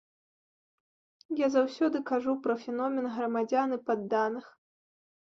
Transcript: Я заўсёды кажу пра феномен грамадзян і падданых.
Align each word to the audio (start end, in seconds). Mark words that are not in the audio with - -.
Я 1.41 1.47
заўсёды 1.55 2.01
кажу 2.11 2.33
пра 2.47 2.55
феномен 2.63 3.05
грамадзян 3.17 3.77
і 3.77 3.77
падданых. 3.91 4.49